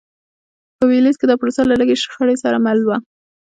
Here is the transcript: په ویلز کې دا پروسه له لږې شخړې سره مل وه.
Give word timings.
په 0.77 0.83
ویلز 0.89 1.15
کې 1.19 1.25
دا 1.27 1.35
پروسه 1.41 1.61
له 1.69 1.75
لږې 1.79 1.97
شخړې 2.03 2.35
سره 2.43 2.57
مل 2.65 2.79
وه. 2.87 2.97